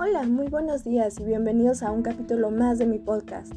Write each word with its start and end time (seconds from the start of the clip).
Hola, 0.00 0.22
muy 0.22 0.46
buenos 0.46 0.84
días 0.84 1.18
y 1.18 1.24
bienvenidos 1.24 1.82
a 1.82 1.90
un 1.90 2.02
capítulo 2.02 2.52
más 2.52 2.78
de 2.78 2.86
mi 2.86 3.00
podcast. 3.00 3.52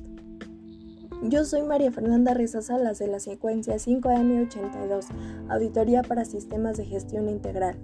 Yo 1.21 1.45
soy 1.45 1.61
María 1.61 1.91
Fernanda 1.91 2.33
Reza 2.33 2.63
Salas 2.63 2.97
de 2.97 3.05
la 3.05 3.19
secuencia 3.19 3.75
5M82, 3.75 5.05
Auditoría 5.49 6.01
para 6.01 6.25
Sistemas 6.25 6.77
de 6.77 6.85
Gestión 6.85 7.29
Integral. 7.29 7.75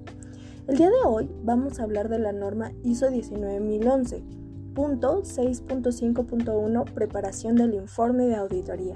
El 0.66 0.78
día 0.78 0.89
de 0.89 1.05
hoy 1.05 1.30
vamos 1.43 1.80
a 1.80 1.84
hablar 1.84 2.09
de 2.09 2.18
la 2.18 2.32
norma 2.32 2.71
ISO 2.84 3.12
19011, 3.12 4.23
punto 4.74 5.21
6.5.1, 5.21 6.94
preparación 6.96 7.58
del 7.58 7.76
informe 7.76 8.26
de 8.26 8.38
auditoría. 8.38 8.96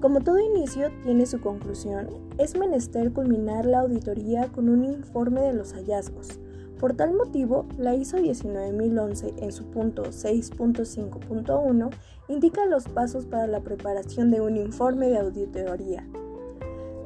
Como 0.00 0.22
todo 0.22 0.38
inicio 0.38 0.88
tiene 1.04 1.26
su 1.26 1.42
conclusión, 1.42 2.08
es 2.38 2.56
menester 2.56 3.12
culminar 3.12 3.66
la 3.66 3.80
auditoría 3.80 4.48
con 4.48 4.70
un 4.70 4.82
informe 4.82 5.42
de 5.42 5.52
los 5.52 5.74
hallazgos 5.74 6.40
por 6.82 6.94
tal 6.94 7.14
motivo, 7.14 7.64
la 7.78 7.94
ISO 7.94 8.16
19011 8.16 9.34
en 9.36 9.52
su 9.52 9.66
punto 9.66 10.02
6.5.1 10.06 11.90
indica 12.26 12.66
los 12.66 12.88
pasos 12.88 13.24
para 13.24 13.46
la 13.46 13.60
preparación 13.60 14.32
de 14.32 14.40
un 14.40 14.56
informe 14.56 15.08
de 15.08 15.18
auditoría. 15.18 16.04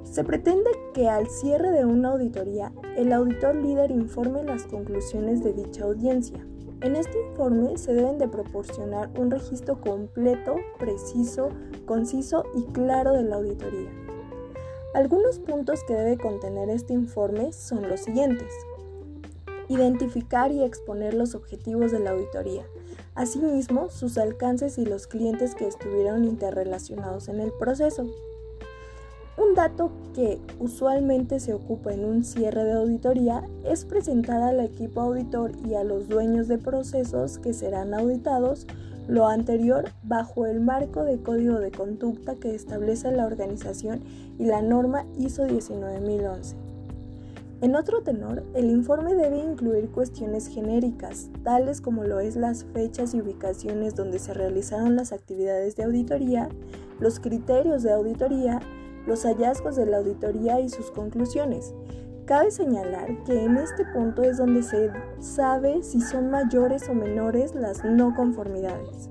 Se 0.03 0.25
pretende 0.25 0.71
que 0.95 1.11
al 1.11 1.29
cierre 1.29 1.73
de 1.73 1.85
una 1.85 2.13
auditoría, 2.13 2.73
el 2.97 3.13
auditor 3.13 3.55
líder 3.55 3.91
informe 3.91 4.45
las 4.45 4.63
conclusiones 4.63 5.45
de 5.45 5.53
dicha 5.53 5.85
audiencia. 5.85 6.39
En 6.81 6.97
este 6.97 7.21
informe 7.29 7.77
se 7.77 7.93
deben 7.93 8.17
de 8.17 8.29
proporcionar 8.29 9.11
un 9.19 9.31
registro 9.31 9.79
completo, 9.83 10.57
preciso, 10.79 11.51
conciso 11.85 12.45
y 12.55 12.65
claro 12.73 13.13
de 13.13 13.25
la 13.25 13.37
auditoría. 13.37 13.91
Algunos 14.95 15.39
puntos 15.39 15.85
que 15.87 15.93
debe 15.93 16.17
contener 16.17 16.71
este 16.71 16.95
informe 16.95 17.53
son 17.53 17.87
los 17.91 18.01
siguientes 18.01 18.51
identificar 19.69 20.53
y 20.53 20.63
exponer 20.63 21.15
los 21.15 21.35
objetivos 21.35 21.93
de 21.93 22.01
la 22.01 22.11
auditoría, 22.11 22.65
asimismo 23.15 23.91
sus 23.91 24.19
alcances 24.19 24.79
y 24.79 24.85
los 24.85 25.07
clientes 25.07 25.55
que 25.55 25.67
estuvieron 25.67 26.25
interrelacionados 26.25 27.29
en 27.29 27.41
el 27.41 27.53
proceso. 27.53 28.07
Un 29.39 29.55
dato 29.55 29.91
que 30.15 30.41
usualmente 30.61 31.41
se 31.41 31.53
ocupa 31.53 31.93
en 31.93 32.07
un 32.07 32.25
cierre 32.25 32.65
de 32.65 32.73
auditoría 32.73 33.45
es 33.65 33.85
presentar 33.85 34.41
al 34.41 34.61
equipo 34.61 35.03
auditor 35.03 35.53
y 35.67 35.75
a 35.75 35.85
los 35.85 36.09
dueños 36.09 36.49
de 36.49 36.57
procesos 36.57 37.39
que 37.39 37.53
serán 37.53 37.93
auditados 37.93 38.67
lo 39.09 39.27
anterior 39.29 39.91
bajo 40.03 40.47
el 40.47 40.61
marco 40.61 41.05
de 41.05 41.19
código 41.19 41.61
de 41.61 41.71
conducta 41.71 42.35
que 42.35 42.55
establece 42.55 43.11
la 43.13 43.27
organización 43.27 44.03
y 44.39 44.47
la 44.47 44.63
norma 44.63 45.05
ISO 45.19 45.47
19011. 45.47 46.66
En 47.63 47.75
otro 47.75 48.03
tenor, 48.03 48.45
el 48.53 48.71
informe 48.71 49.15
debe 49.15 49.39
incluir 49.39 49.89
cuestiones 49.89 50.47
genéricas, 50.47 51.31
tales 51.43 51.81
como 51.81 52.05
lo 52.05 52.21
es 52.21 52.37
las 52.37 52.65
fechas 52.75 53.15
y 53.15 53.23
ubicaciones 53.23 53.95
donde 53.95 54.19
se 54.19 54.35
realizaron 54.35 54.95
las 54.95 55.11
actividades 55.13 55.75
de 55.75 55.85
auditoría, 55.85 56.51
los 57.01 57.19
criterios 57.19 57.83
de 57.83 57.93
auditoría, 57.93 58.61
los 59.07 59.23
hallazgos 59.23 59.75
de 59.77 59.87
la 59.87 59.99
auditoría 59.99 60.61
y 60.61 60.69
sus 60.69 60.91
conclusiones. 60.91 61.73
Cabe 62.27 62.51
señalar 62.51 63.25
que 63.25 63.45
en 63.45 63.57
este 63.57 63.87
punto 63.87 64.23
es 64.23 64.37
donde 64.37 64.63
se 64.63 64.91
sabe 65.21 65.83
si 65.83 66.03
son 66.03 66.29
mayores 66.29 66.87
o 66.91 66.95
menores 66.95 67.55
las 67.55 67.83
no 67.87 68.15
conformidades. 68.15 69.09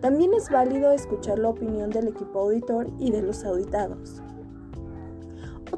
También 0.00 0.32
es 0.34 0.48
válido 0.48 0.92
escuchar 0.92 1.40
la 1.40 1.48
opinión 1.48 1.90
del 1.90 2.06
equipo 2.08 2.38
auditor 2.38 2.86
y 3.00 3.10
de 3.10 3.22
los 3.22 3.44
auditados. 3.44 4.22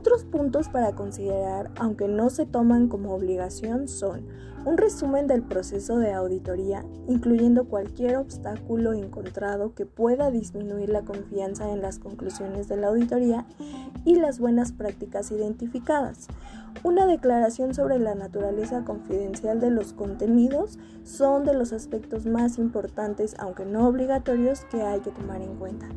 Otros 0.07 0.23
puntos 0.23 0.69
para 0.69 0.93
considerar, 0.93 1.73
aunque 1.81 2.07
no 2.07 2.31
se 2.31 2.47
toman 2.47 2.87
como 2.87 3.13
obligación, 3.13 3.89
son 3.89 4.25
un 4.65 4.77
resumen 4.77 5.27
del 5.27 5.43
proceso 5.43 5.99
de 5.99 6.13
auditoría, 6.13 6.85
incluyendo 7.09 7.65
cualquier 7.65 8.17
obstáculo 8.17 8.93
encontrado 8.93 9.75
que 9.75 9.85
pueda 9.85 10.31
disminuir 10.31 10.91
la 10.91 11.03
confianza 11.03 11.73
en 11.73 11.83
las 11.83 11.99
conclusiones 11.99 12.69
de 12.69 12.77
la 12.77 12.87
auditoría 12.87 13.47
y 14.05 14.15
las 14.15 14.39
buenas 14.39 14.71
prácticas 14.71 15.33
identificadas. 15.33 16.29
Una 16.85 17.05
declaración 17.07 17.75
sobre 17.75 17.99
la 17.99 18.15
naturaleza 18.15 18.85
confidencial 18.85 19.59
de 19.59 19.71
los 19.71 19.93
contenidos 19.93 20.79
son 21.03 21.45
de 21.45 21.55
los 21.55 21.73
aspectos 21.73 22.27
más 22.27 22.59
importantes, 22.59 23.35
aunque 23.41 23.65
no 23.67 23.89
obligatorios, 23.89 24.67
que 24.67 24.83
hay 24.83 25.01
que 25.01 25.11
tomar 25.11 25.43
en 25.43 25.57
cuenta. 25.57 25.89